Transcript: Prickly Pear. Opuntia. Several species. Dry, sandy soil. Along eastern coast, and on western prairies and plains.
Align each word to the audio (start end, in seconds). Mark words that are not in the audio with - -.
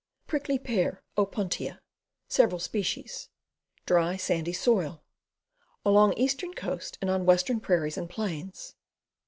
Prickly 0.25 0.57
Pear. 0.57 1.03
Opuntia. 1.15 1.79
Several 2.27 2.57
species. 2.57 3.29
Dry, 3.85 4.17
sandy 4.17 4.51
soil. 4.51 5.03
Along 5.85 6.13
eastern 6.13 6.55
coast, 6.55 6.97
and 7.01 7.09
on 7.11 7.27
western 7.27 7.59
prairies 7.59 7.99
and 7.99 8.09
plains. 8.09 8.73